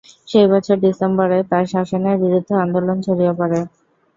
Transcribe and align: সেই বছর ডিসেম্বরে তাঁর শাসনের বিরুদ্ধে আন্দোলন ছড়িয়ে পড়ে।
সেই 0.27 0.47
বছর 0.53 0.75
ডিসেম্বরে 0.83 1.37
তাঁর 1.49 1.65
শাসনের 1.73 2.15
বিরুদ্ধে 2.23 2.53
আন্দোলন 2.63 2.97
ছড়িয়ে 3.05 3.33
পড়ে। 3.39 3.59